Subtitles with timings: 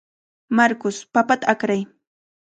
[0.57, 1.81] Marcos, papata akray.